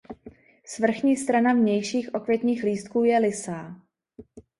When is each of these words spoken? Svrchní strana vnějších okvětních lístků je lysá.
Svrchní 0.65 1.17
strana 1.17 1.53
vnějších 1.53 2.13
okvětních 2.13 2.63
lístků 2.63 3.03
je 3.03 3.19
lysá. 3.19 3.81